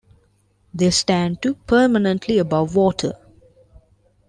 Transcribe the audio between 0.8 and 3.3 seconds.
stand to permanently above water.